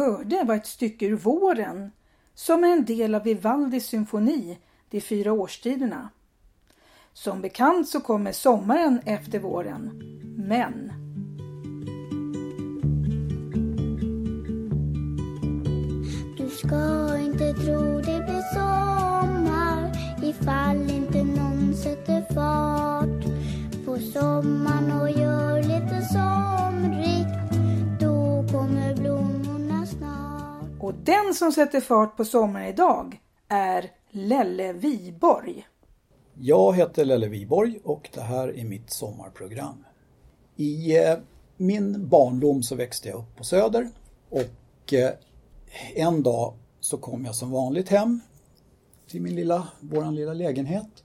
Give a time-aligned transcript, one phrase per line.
[0.00, 1.90] hörde var ett stycke ur Våren
[2.34, 4.58] som är en del av Vivaldis symfoni
[4.90, 6.08] De fyra årstiderna.
[7.12, 10.02] Som bekant så kommer sommaren efter våren.
[10.38, 10.92] Men
[16.38, 19.92] Du ska inte tro det blir sommar
[20.22, 23.24] ifall inte någon sätter fart
[23.84, 24.79] på sommaren
[31.04, 35.66] den som sätter fart på sommaren idag är Lelle Viborg.
[36.34, 39.84] Jag heter Lelle Viborg och det här är mitt sommarprogram.
[40.56, 41.18] I eh,
[41.56, 43.88] min barndom så växte jag upp på Söder
[44.28, 45.10] och eh,
[45.94, 48.20] en dag så kom jag som vanligt hem
[49.08, 51.04] till min lilla, våran lilla lägenhet.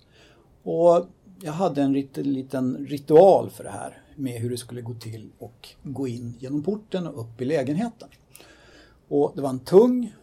[0.63, 1.05] Och
[1.41, 5.69] jag hade en liten ritual för det här med hur det skulle gå till och
[5.83, 8.09] gå in genom porten och upp i lägenheten.
[9.07, 10.13] Och det var en tung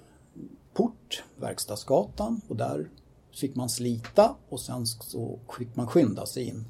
[0.72, 2.90] port, Verkstadsgatan och där
[3.34, 6.64] fick man slita och sen så fick man skynda sig in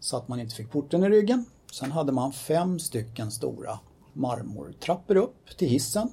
[0.00, 1.44] så att man inte fick porten i ryggen.
[1.72, 3.78] Sen hade man fem stycken stora
[4.12, 6.08] marmortrappor upp till hissen.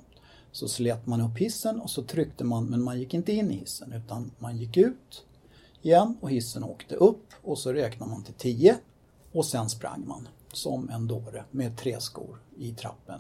[0.52, 3.54] Så slet man upp hissen och så tryckte man, men man gick inte in i
[3.54, 5.26] hissen utan man gick ut
[5.82, 8.78] igen och hissen åkte upp och så räknade man till tio
[9.32, 13.20] och sen sprang man som en dåre med tre skor i trappen.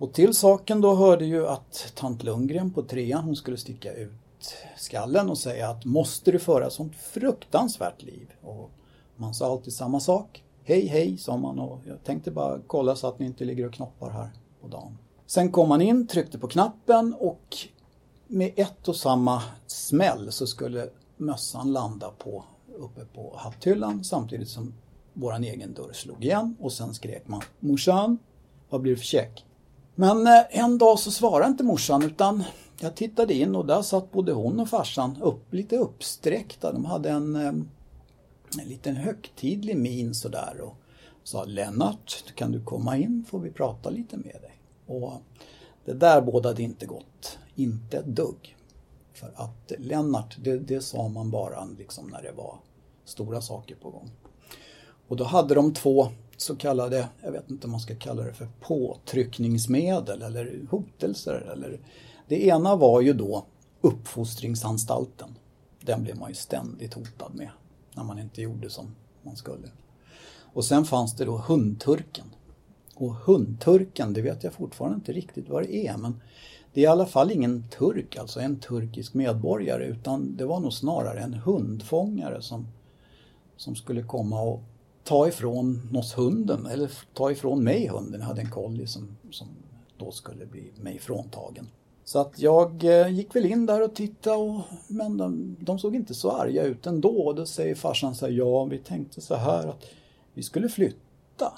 [0.00, 4.54] Och till saken då hörde ju att tant Lundgren på trean hon skulle sticka ut
[4.76, 8.32] skallen och säga att måste du föra sånt fruktansvärt liv?
[8.42, 8.70] Och
[9.16, 10.44] man sa alltid samma sak.
[10.64, 13.72] Hej hej sa man och jag tänkte bara kolla så att ni inte ligger och
[13.72, 14.30] knoppar här
[14.60, 14.98] på dagen.
[15.26, 17.56] Sen kom man in, tryckte på knappen och
[18.26, 22.44] med ett och samma smäll så skulle mössan landa på,
[22.76, 24.74] uppe på hatthyllan samtidigt som
[25.12, 28.18] våran egen dörr slog igen och sen skrek man Morsan,
[28.70, 29.44] vad blir det för check?
[30.00, 32.44] Men eh, en dag så svarade inte morsan utan
[32.80, 36.72] jag tittade in och där satt både hon och farsan upp, lite uppsträckta.
[36.72, 37.48] De hade en, eh,
[38.60, 40.74] en liten högtidlig min sådär och
[41.22, 44.60] sa Lennart, kan du komma in får vi prata lite med dig.
[44.86, 45.12] Och
[45.84, 48.56] det där bådade inte gott, inte ett dugg.
[49.12, 52.58] För att Lennart, det, det sa man bara liksom när det var
[53.04, 54.10] stora saker på gång.
[55.08, 56.08] Och då hade de två
[56.40, 61.50] så kallade, jag vet inte om man ska kalla det för påtryckningsmedel eller hotelser.
[61.52, 61.80] Eller,
[62.28, 63.46] det ena var ju då
[63.80, 65.28] uppfostringsanstalten.
[65.80, 67.50] Den blev man ju ständigt hotad med
[67.94, 69.68] när man inte gjorde som man skulle.
[70.52, 72.26] Och sen fanns det då hundturken.
[72.94, 76.20] Och hundturken, det vet jag fortfarande inte riktigt vad det är men
[76.72, 80.72] det är i alla fall ingen turk, alltså en turkisk medborgare utan det var nog
[80.72, 82.66] snarare en hundfångare som,
[83.56, 84.62] som skulle komma och
[85.10, 88.20] ta ifrån oss hunden, eller ta ifrån mig hunden.
[88.20, 89.48] Jag hade en collie som, som
[89.96, 91.68] då skulle bli mig fråntagen.
[92.04, 95.94] Så att jag eh, gick väl in där och tittade och, men de, de såg
[95.94, 97.22] inte så arga ut ändå.
[97.22, 99.84] Och då säger farsan så här, ja vi tänkte så här att
[100.34, 101.52] vi skulle flytta.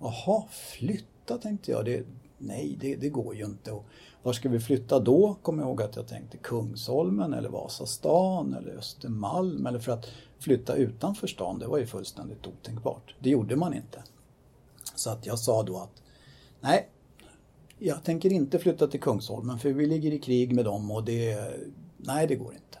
[0.00, 1.84] Jaha, flytta tänkte jag.
[1.84, 2.06] Det,
[2.38, 3.72] nej, det, det går ju inte.
[3.72, 3.84] Och
[4.22, 5.36] var ska vi flytta då?
[5.42, 9.66] Kommer jag ihåg att jag tänkte Kungsholmen eller Vasastan eller Östermalm.
[9.66, 10.06] Eller för att
[10.40, 13.14] flytta utanför stan, det var ju fullständigt otänkbart.
[13.18, 14.02] Det gjorde man inte.
[14.94, 16.02] Så att jag sa då att
[16.60, 16.88] nej,
[17.78, 21.54] jag tänker inte flytta till Kungsholmen för vi ligger i krig med dem och det,
[21.96, 22.78] nej det går inte.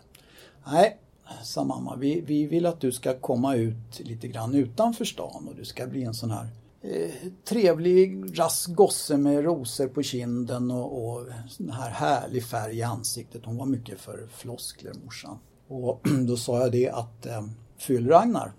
[0.66, 0.98] Nej,
[1.42, 5.54] sa mamma, vi, vi vill att du ska komma ut lite grann utanför stan och
[5.54, 6.48] du ska bli en sån här
[6.82, 7.10] eh,
[7.44, 13.44] trevlig rask gosse med rosor på kinden och, och sån här härlig färg i ansiktet.
[13.44, 15.38] Hon var mycket för floskler morsan.
[15.70, 17.42] Och då sa jag det att eh,
[17.78, 18.52] Fyll-Ragnar,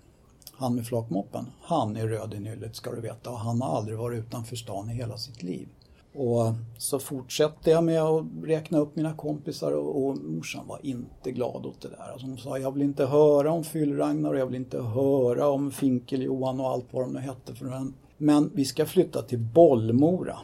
[0.52, 3.98] han med flakmoppen, han är röd i nyllet ska du veta och han har aldrig
[3.98, 5.68] varit utanför stan i hela sitt liv.
[6.14, 10.78] Och eh, så fortsatte jag med att räkna upp mina kompisar och, och morsan var
[10.82, 12.12] inte glad åt det där.
[12.12, 15.70] Alltså hon sa jag vill inte höra om Fyll-Ragnar och jag vill inte höra om
[15.70, 17.94] Finkel-Johan och allt vad de nu hette för den.
[18.18, 20.38] Men vi ska flytta till Bollmora.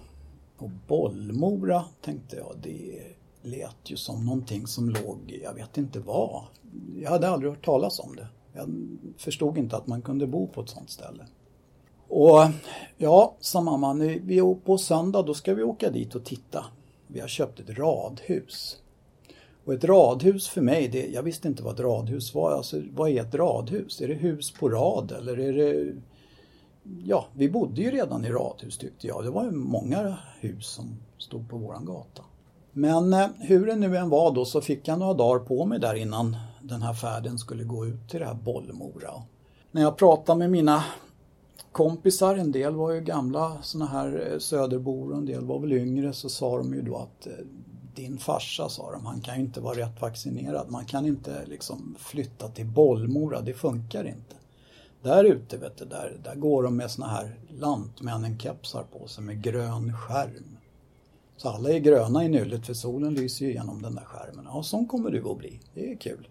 [0.58, 3.02] Och Bollmora tänkte jag, det
[3.50, 6.42] lät ju som någonting som låg, jag vet inte vad.
[6.96, 8.28] Jag hade aldrig hört talas om det.
[8.52, 8.68] Jag
[9.16, 11.26] förstod inte att man kunde bo på ett sånt ställe.
[12.08, 12.38] Och
[12.96, 16.64] ja, sa mamma, vi på söndag då ska vi åka dit och titta.
[17.06, 18.78] Vi har köpt ett radhus.
[19.64, 22.50] Och ett radhus för mig, det, jag visste inte vad ett radhus var.
[22.50, 24.00] Alltså, vad är ett radhus?
[24.00, 25.94] Är det hus på rad eller är det...
[27.04, 29.24] Ja, vi bodde ju redan i radhus tyckte jag.
[29.24, 32.22] Det var ju många hus som stod på våran gata.
[32.78, 35.78] Men eh, hur det nu än var då så fick jag några dagar på mig
[35.78, 39.22] där innan den här färden skulle gå ut till det här Bollmora.
[39.70, 40.84] När jag pratade med mina
[41.72, 45.72] kompisar, en del var ju gamla såna här eh, söderbor och en del var väl
[45.72, 47.32] yngre, så sa de ju då att eh,
[47.94, 50.70] din farsa, sa de, han kan ju inte vara rätt vaccinerad.
[50.70, 54.34] Man kan inte liksom flytta till Bollmora, det funkar inte.
[55.02, 59.42] Där ute, vet du, där, där går de med såna här Lantmännen-kepsar på sig med
[59.42, 60.57] grön skärm.
[61.38, 64.44] Så alla är gröna i nyllet för solen lyser ju igenom den där skärmen.
[64.48, 65.60] Ja, sån kommer du att bli.
[65.74, 66.28] Det är kul.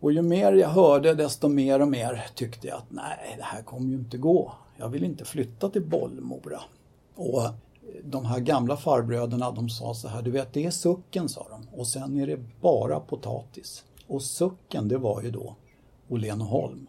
[0.00, 3.62] Och ju mer jag hörde desto mer och mer tyckte jag att nej, det här
[3.62, 4.52] kommer ju inte gå.
[4.76, 6.60] Jag vill inte flytta till Bollmora.
[7.14, 7.42] Och
[8.04, 11.78] de här gamla farbröderna de sa så här, du vet det är sucken sa de
[11.78, 13.84] och sen är det bara potatis.
[14.06, 15.56] Och sucken det var ju då
[16.08, 16.86] Åhlén Åhlénholm.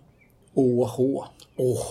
[0.53, 1.25] Åh,
[1.57, 1.85] åh,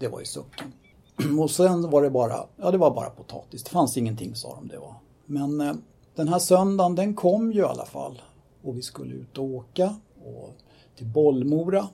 [0.00, 0.72] det var ju sucken.
[1.40, 4.68] Och sen var det bara, ja det var bara potatis, det fanns ingenting sa de
[4.68, 4.94] det var.
[5.26, 5.74] Men eh,
[6.14, 8.22] den här söndagen den kom ju i alla fall
[8.62, 10.54] och vi skulle ut och åka och
[10.96, 11.88] till Bollmora.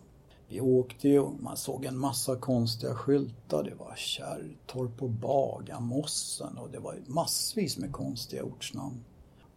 [0.48, 3.64] Vi åkte ju och man såg en massa konstiga skyltar.
[3.64, 9.04] Det var Kärrtorp och Bagarmossen och det var massvis med konstiga ortsnamn.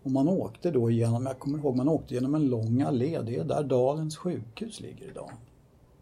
[0.04, 3.22] Och man åkte då igenom, jag kommer ihåg, man åkte genom en lång allé.
[3.22, 5.32] Det är där Dalens sjukhus ligger idag.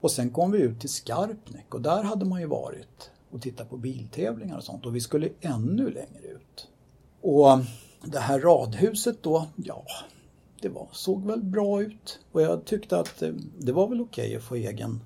[0.02, 3.66] Och sen kom vi ut till Skarpnäck och där hade man ju varit och titta
[3.66, 6.68] på biltävlingar och sånt och vi skulle ännu längre ut.
[7.22, 7.60] Och
[8.04, 9.86] det här radhuset då, ja,
[10.62, 12.20] det var, såg väl bra ut.
[12.32, 15.00] Och jag tyckte att eh, det var väl okej okay att få egen,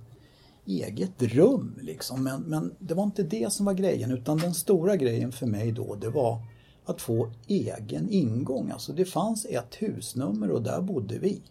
[0.66, 2.24] eget rum liksom.
[2.24, 5.72] Men, men det var inte det som var grejen utan den stora grejen för mig
[5.72, 6.38] då det var
[6.86, 8.72] att få egen ingång.
[8.72, 11.42] Alltså det fanns ett husnummer och där bodde vi.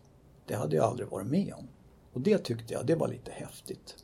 [0.46, 1.69] Det hade jag aldrig varit med om.
[2.12, 3.96] Och det tyckte jag, det var lite häftigt.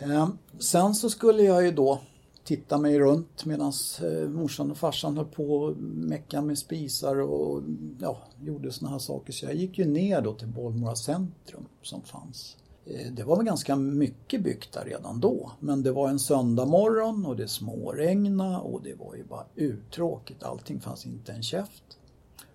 [0.00, 2.00] Ehm, sen så skulle jag ju då
[2.44, 7.62] titta mig runt medan eh, morsan och farsan höll på att mecka med spisar och
[8.00, 9.32] ja, gjorde såna här saker.
[9.32, 12.56] Så jag gick ju ner då till Bollmora centrum som fanns.
[12.86, 15.52] Eh, det var väl ganska mycket byggt där redan då.
[15.60, 20.42] Men det var en söndag morgon och det småregna och det var ju bara uttråkigt.
[20.42, 21.98] Allting fanns inte en käft.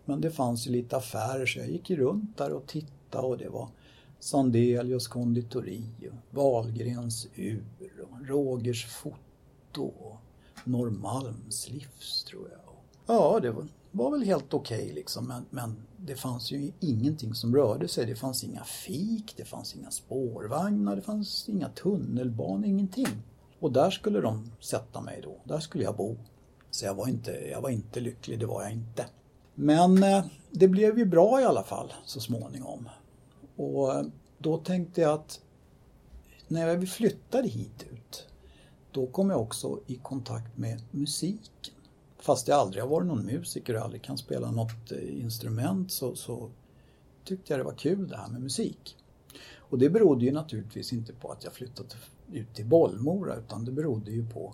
[0.05, 3.37] Men det fanns ju lite affärer så jag gick ju runt där och tittade och
[3.37, 3.69] det var
[4.25, 5.83] Sandelius konditori,
[6.31, 7.63] Wahlgrens ur,
[8.11, 10.17] och Rogers foto och
[10.63, 12.59] Norrmalms livs tror jag.
[13.05, 17.33] Ja, det var, var väl helt okej okay liksom men, men det fanns ju ingenting
[17.33, 18.05] som rörde sig.
[18.05, 23.07] Det fanns inga fik, det fanns inga spårvagnar, det fanns inga tunnelbanor, ingenting.
[23.59, 25.37] Och där skulle de sätta mig då.
[25.43, 26.17] Där skulle jag bo.
[26.71, 29.05] Så jag var inte, jag var inte lycklig, det var jag inte.
[29.55, 32.89] Men eh, det blev ju bra i alla fall så småningom.
[33.55, 34.05] Och
[34.37, 35.41] då tänkte jag att
[36.47, 38.27] när vi flyttade hit ut
[38.91, 41.73] då kom jag också i kontakt med musiken.
[42.17, 46.15] Fast jag aldrig har varit någon musiker och aldrig kan spela något eh, instrument så,
[46.15, 46.49] så
[47.23, 48.97] tyckte jag det var kul det här med musik.
[49.57, 51.95] Och det berodde ju naturligtvis inte på att jag flyttat
[52.31, 54.53] ut till Bollmora utan det berodde ju på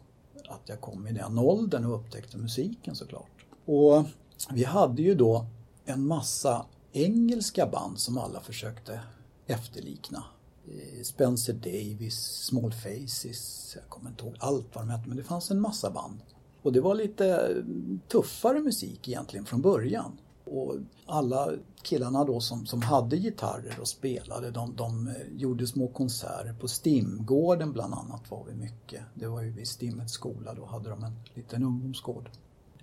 [0.50, 3.45] att jag kom i den åldern och upptäckte musiken såklart.
[3.65, 4.06] Och
[4.53, 5.45] vi hade ju då
[5.86, 8.99] en massa engelska band som alla försökte
[9.45, 10.23] efterlikna.
[10.67, 15.24] Eh, Spencer Davis, Small Faces, jag kommer inte ihåg allt vad de hette men det
[15.24, 16.19] fanns en massa band.
[16.62, 20.17] Och det var lite mm, tuffare musik egentligen från början.
[20.43, 25.88] Och alla killarna då som, som hade gitarrer och spelade de, de eh, gjorde små
[25.88, 29.01] konserter på Stimgården bland annat var vi mycket.
[29.13, 32.29] Det var ju vid Stimmets skola, då hade de en liten ungdomsgård.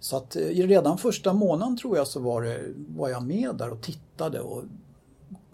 [0.01, 3.71] Så att eh, redan första månaden tror jag så var, det, var jag med där
[3.71, 4.63] och tittade och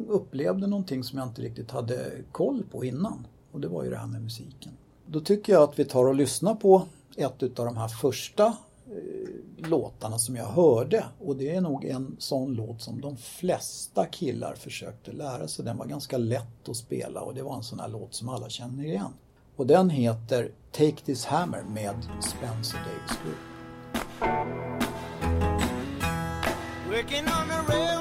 [0.08, 3.26] upplevde någonting som jag inte riktigt hade koll på innan.
[3.52, 4.72] Och det var ju det här med musiken.
[5.06, 6.82] Då tycker jag att vi tar och lyssnar på
[7.16, 12.16] ett utav de här första eh, låtarna som jag hörde och det är nog en
[12.18, 15.64] sån låt som de flesta killar försökte lära sig.
[15.64, 18.48] Den var ganska lätt att spela och det var en sån här låt som alla
[18.48, 19.12] känner igen.
[19.56, 23.53] Och den heter Take This Hammer med Spencer Davis Group.
[27.04, 27.93] Working on the railroad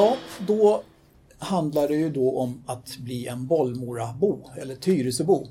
[0.00, 0.16] Ja,
[0.46, 0.82] då
[1.38, 5.46] handlar det ju då om att bli en Bollmorabo eller Tyresöbo.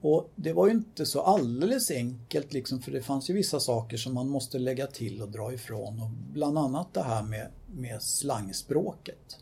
[0.00, 3.96] Och det var ju inte så alldeles enkelt liksom för det fanns ju vissa saker
[3.96, 8.02] som man måste lägga till och dra ifrån och bland annat det här med, med
[8.02, 9.38] slangspråket.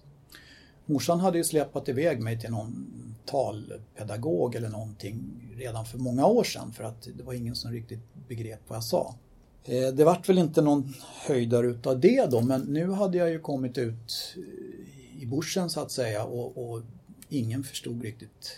[0.87, 2.87] Morsan hade ju släpat iväg mig till någon
[3.27, 8.15] talpedagog eller någonting redan för många år sedan för att det var ingen som riktigt
[8.29, 9.15] begrep vad jag sa.
[9.64, 10.95] Eh, det vart väl inte någon
[11.26, 15.81] höjdare utav det då men nu hade jag ju kommit ut eh, i börsen så
[15.81, 16.83] att säga och, och
[17.29, 18.57] ingen förstod riktigt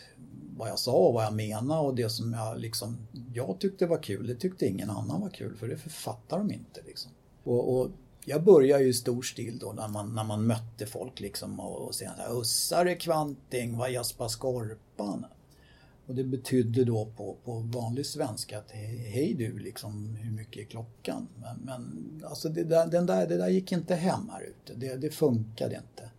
[0.57, 2.97] vad jag sa och vad jag menade och det som jag liksom
[3.35, 6.81] jag tyckte var kul, det tyckte ingen annan var kul för det författar de inte.
[6.87, 7.11] Liksom.
[7.45, 7.91] Och, och
[8.25, 11.87] jag började ju i stor stil då när man, när man mötte folk liksom och,
[11.87, 15.27] och säga Ussare Kvanting, vad jaspar Skorpan?
[16.13, 20.65] Och det betydde då på, på vanlig svenska att hej du, liksom, hur mycket är
[20.65, 21.29] klockan?
[21.41, 24.97] Men, men alltså det där, den där, det där gick inte hem här ute, det,
[24.97, 26.11] det funkade inte.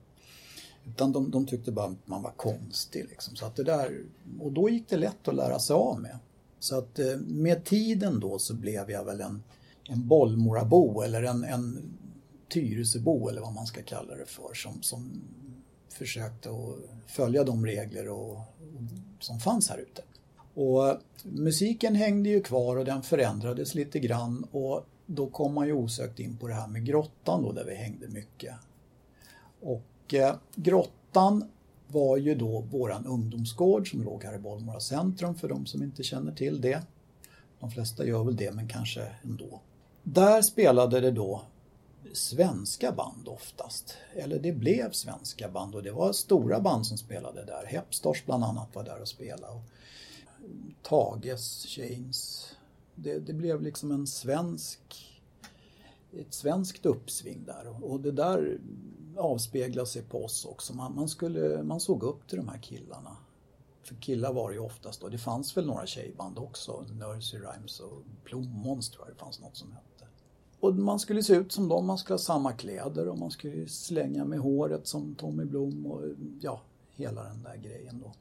[0.86, 3.06] Utan de, de tyckte bara att man var konstig.
[3.10, 3.36] Liksom.
[3.36, 4.02] Så att det där,
[4.40, 6.18] och då gick det lätt att lära sig av med.
[6.60, 9.44] Så att eh, med tiden då så blev jag väl en,
[9.90, 11.94] en Bollmorabo eller en, en
[12.50, 15.22] Tyresöbo eller vad man ska kalla det för som, som
[15.90, 16.76] försökte att
[17.08, 18.40] följa de regler och,
[19.20, 20.02] som fanns här ute.
[20.54, 25.74] Och musiken hängde ju kvar och den förändrades lite grann och då kom man ju
[25.74, 28.56] osökt in på det här med grottan då där vi hängde mycket.
[29.62, 31.50] Och eh, grottan
[31.88, 36.04] var ju då våran ungdomsgård som låg här i Bollmora centrum för de som inte
[36.04, 36.82] känner till det.
[37.60, 39.62] De flesta gör väl det men kanske ändå.
[40.04, 41.42] Där spelade det då
[42.14, 43.98] svenska band oftast.
[44.14, 47.66] Eller det blev svenska band och det var stora band som spelade där.
[47.66, 49.54] Hepstars bland annat var där och spelade.
[49.54, 49.64] Och
[50.82, 52.50] Tages, James.
[52.96, 55.10] Det, det blev liksom en svensk
[56.20, 58.60] ett svenskt uppsving där och det där
[59.18, 60.74] avspeglar sig på oss också.
[60.76, 63.18] Man, man, skulle, man såg upp till de här killarna.
[63.84, 65.10] För killar var det ju oftast då.
[65.10, 66.86] Det fanns väl några tjejband också.
[66.92, 69.93] Nursery Rhymes och Plommons tror jag det fanns något som hette.
[70.64, 73.68] Och man skulle se ut som dem, man skulle ha samma kläder och man skulle
[73.68, 76.02] slänga med håret som Tommy Blom och
[76.42, 76.62] ja,
[76.96, 78.12] hela den där grejen då.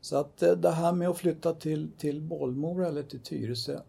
[0.00, 3.80] Så att eh, det här med att flytta till, till Bollmora eller till Tyresö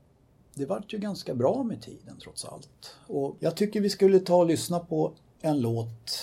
[0.54, 2.96] det vart ju ganska bra med tiden trots allt.
[3.08, 6.20] Och jag tycker vi skulle ta och lyssna på en låt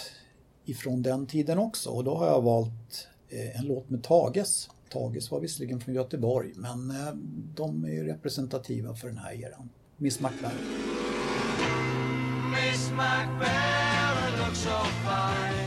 [0.65, 4.69] ifrån den tiden också och då har jag valt eh, en låt med Tages.
[4.93, 7.15] Tages var visserligen från Göteborg men eh,
[7.55, 9.69] de är representativa för den här eran.
[9.97, 11.16] Miss McLaren.
[12.67, 15.66] Grace McBell, it looks so fine.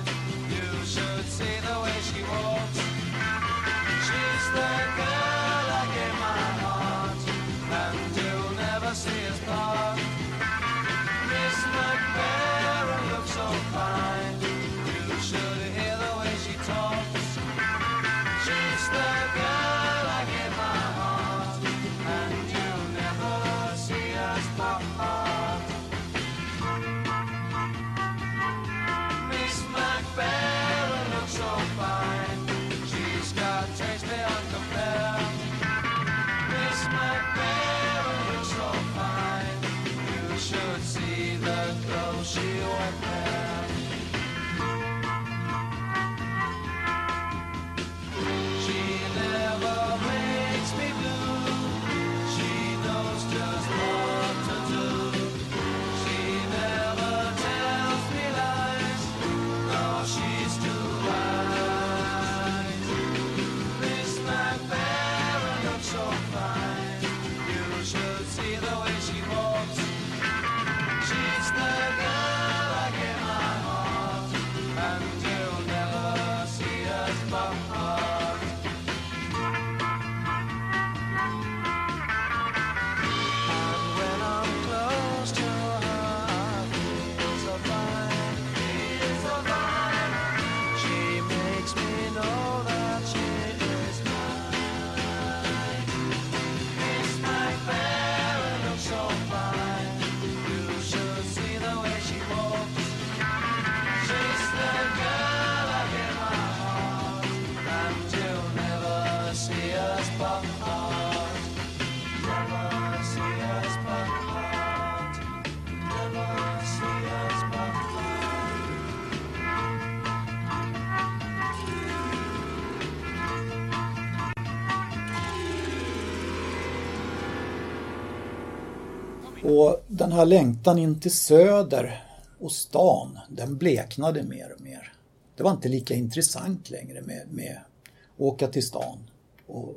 [129.49, 132.03] Och den här längtan in till söder
[132.39, 134.93] Och stan, den bleknade mer och mer.
[135.35, 139.09] Det var inte lika intressant längre med, med att åka till stan
[139.47, 139.75] och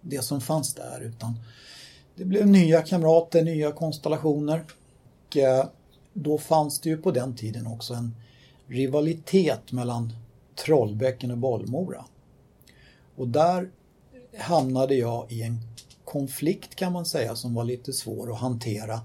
[0.00, 1.34] det som fanns där utan
[2.14, 4.64] det blev nya kamrater, nya konstellationer.
[5.28, 5.66] Och eh,
[6.12, 8.16] då fanns det ju på den tiden också en
[8.66, 10.12] rivalitet mellan
[10.64, 12.04] Trollbäcken och Bollmora.
[13.16, 13.70] Och där
[14.38, 15.58] hamnade jag i en
[16.04, 19.00] konflikt kan man säga som var lite svår att hantera.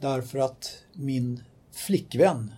[0.00, 1.42] Därför att min
[1.72, 2.52] flickvän,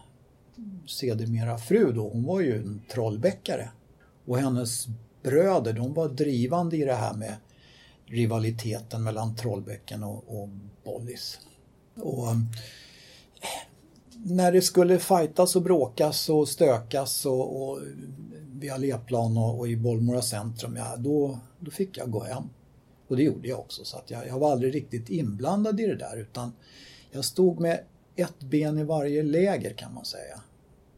[0.87, 3.71] sedermera fru då, hon var ju en trollbäckare.
[4.27, 4.87] Och hennes
[5.23, 7.35] bröder, de var drivande i det här med
[8.07, 10.49] rivaliteten mellan Trollbäcken och, och
[10.85, 11.41] Bollis.
[11.95, 12.37] Och eh,
[14.25, 17.79] när det skulle fightas och bråkas och stökas och, och
[18.53, 22.45] vid Alléplan och, och, i Bollmora centrum, ja, då, då fick jag gå hem.
[23.09, 25.97] Och det gjorde jag också så att jag, jag var aldrig riktigt inblandad i det
[25.97, 26.53] där utan
[27.13, 27.81] jag stod med
[28.17, 30.41] ett ben i varje läger kan man säga.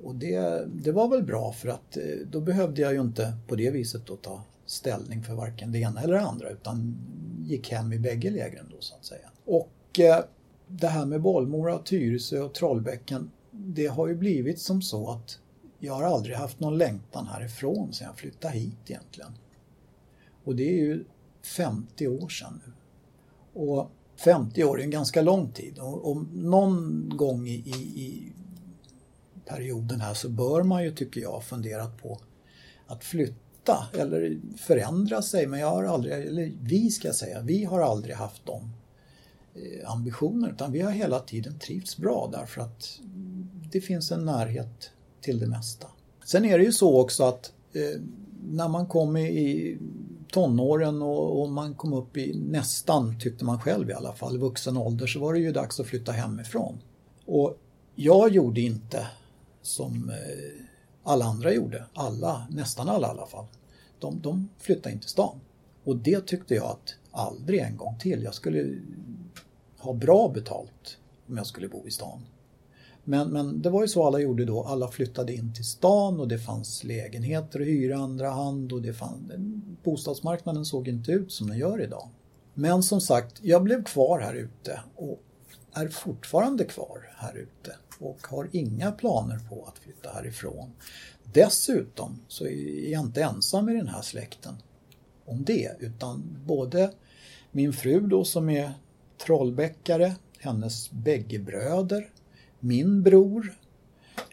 [0.03, 3.57] Och det, det var väl bra för att eh, då behövde jag ju inte på
[3.57, 6.97] det viset då ta ställning för varken det ena eller det andra utan
[7.45, 9.31] gick hem i bägge lägren då så att säga.
[9.45, 10.25] Och eh,
[10.67, 15.39] det här med Bollmora, Tyresö och Trollbäcken det har ju blivit som så att
[15.79, 19.33] jag har aldrig haft någon längtan härifrån sedan jag flyttade hit egentligen.
[20.45, 21.05] Och det är ju
[21.57, 22.73] 50 år sedan nu.
[23.61, 28.33] Och 50 år är en ganska lång tid och, och någon gång i, i,
[29.47, 32.21] perioden här så bör man ju, tycker jag, funderat på
[32.87, 35.47] att flytta eller förändra sig.
[35.47, 38.73] Men jag har aldrig, eller vi ska jag säga, vi har aldrig haft de
[39.55, 43.01] eh, ambitioner utan vi har hela tiden trivts bra därför att
[43.73, 45.87] det finns en närhet till det mesta.
[46.25, 48.01] Sen är det ju så också att eh,
[48.51, 49.79] när man kommer i
[50.35, 54.77] tonåren och, och, man kom upp i nästan, tyckte man själv i alla fall, vuxen
[54.77, 56.79] ålder så var det ju dags att flytta hemifrån.
[57.27, 57.59] Och
[57.95, 59.07] jag gjorde inte
[59.63, 60.67] som eh,
[61.03, 63.47] alla andra gjorde, alla, nästan alla i alla fall.
[63.99, 65.41] De, de flyttade in till stan.
[65.85, 68.23] Och det tyckte jag att aldrig en gång till.
[68.23, 68.79] Jag skulle
[69.79, 72.23] ha bra betalt om jag skulle bo i stan.
[73.05, 74.63] Men, men det var ju så alla gjorde då.
[74.63, 78.93] Alla flyttade in till stan och det fanns lägenheter att hyra andra hand och det
[78.93, 82.09] fann, bostadsmarknaden såg inte ut som den gör idag.
[82.55, 85.23] Men som sagt, jag blev kvar här ute och
[85.73, 90.73] är fortfarande kvar här ute och har inga planer på att flytta härifrån.
[91.33, 94.55] Dessutom så är jag inte ensam i den här släkten
[95.27, 96.91] om det utan både
[97.53, 98.73] min fru då som är
[99.19, 102.11] trollbäckare, hennes bägge bröder
[102.65, 103.55] min bror,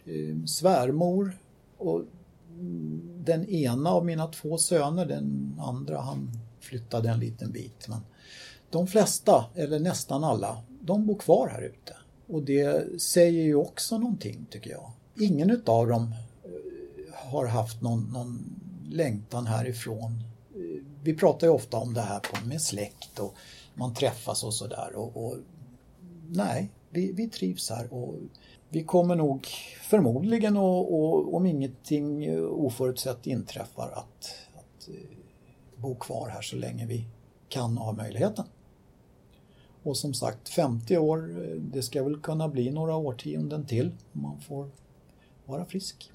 [0.06, 1.38] eh, svärmor
[1.78, 2.02] och
[3.18, 7.88] den ena av mina två söner, den andra han flyttade en liten bit.
[7.88, 8.00] Men
[8.70, 11.96] de flesta, eller nästan alla, de bor kvar här ute.
[12.28, 14.92] Och det säger ju också någonting tycker jag.
[15.20, 16.14] Ingen utav dem
[16.44, 18.56] eh, har haft någon, någon
[18.90, 20.24] längtan härifrån.
[20.56, 23.36] Eh, vi pratar ju ofta om det här med släkt och
[23.74, 24.96] man träffas och sådär.
[24.96, 25.38] Och, och,
[26.30, 28.16] nej, vi, vi trivs här och
[28.70, 29.48] vi kommer nog
[29.90, 35.18] förmodligen och, och om ingenting oförutsett inträffar att, att eh,
[35.76, 37.06] bo kvar här så länge vi
[37.50, 38.46] kan och har möjligheten.
[39.84, 44.22] Och som sagt 50 år, eh, det ska väl kunna bli några årtionden till om
[44.22, 44.70] man får
[45.46, 46.12] vara frisk.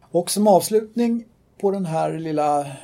[0.00, 1.24] Och som avslutning
[1.60, 2.76] på den här lilla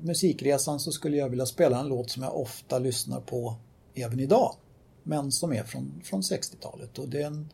[0.00, 3.54] musikresan så skulle jag vilja spela en låt som jag ofta lyssnar på
[3.94, 4.54] även idag
[5.08, 6.98] men som är från, från 60-talet.
[6.98, 7.52] Och den,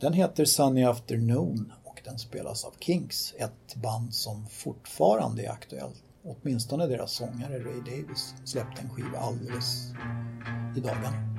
[0.00, 6.02] den heter Sunny Afternoon och den spelas av Kinks, ett band som fortfarande är aktuellt.
[6.24, 9.92] Åtminstone deras sångare Ray Davis släppte en skiva alldeles
[10.76, 11.38] i dagarna.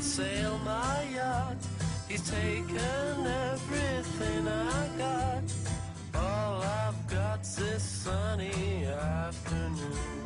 [0.00, 1.56] Sail my yacht.
[2.08, 5.42] He's taken everything I got.
[6.14, 10.19] All I've got's this sunny afternoon.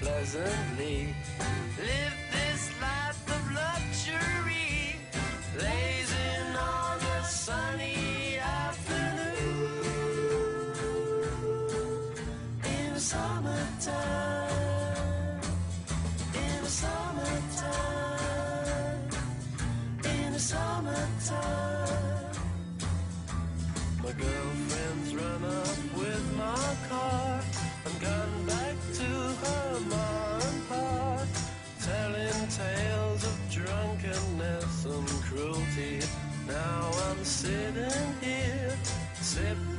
[0.00, 1.14] Pleasantly.
[1.78, 2.19] Live
[36.50, 38.76] Now I'm sitting here,
[39.20, 39.69] sipping.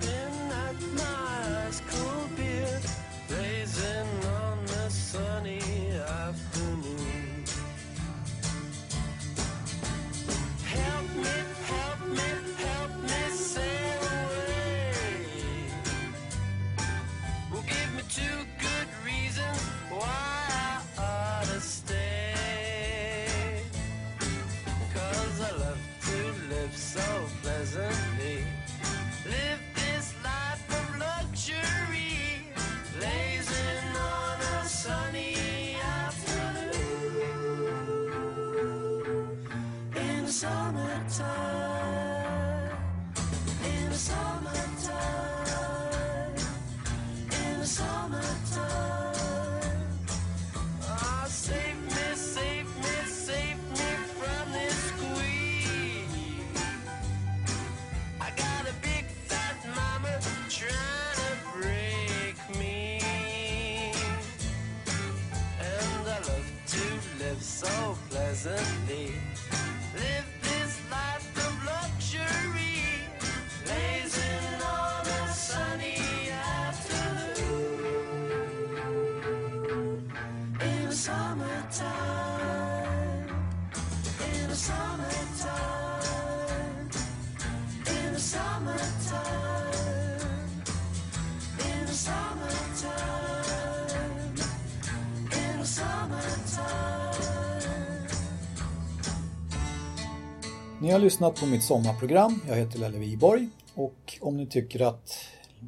[100.81, 102.41] Ni har lyssnat på mitt sommarprogram.
[102.47, 105.17] Jag heter Lelle Wiborg och om ni tycker att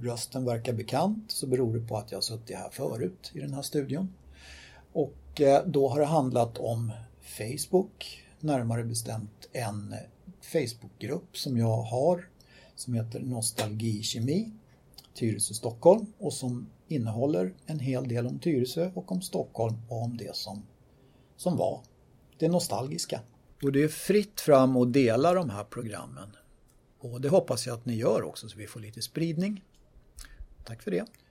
[0.02, 3.54] rösten verkar bekant så beror det på att jag har suttit här förut i den
[3.54, 4.14] här studion.
[4.94, 9.96] Och eh, då har det handlat om Facebook, närmare bestämt en
[10.42, 12.30] Facebookgrupp som jag har
[12.76, 14.52] som heter Nostalgikemi
[15.14, 20.18] Tyresö Stockholm och som innehåller en hel del om Tyresö och om Stockholm och om
[20.18, 20.64] det som,
[21.38, 21.82] som var
[22.38, 23.22] det nostalgiska.
[23.64, 26.36] Och det är fritt fram att dela de här programmen.
[27.00, 29.64] Och det hoppas jag att ni gör också så vi får lite spridning.
[30.64, 31.06] Tack för det.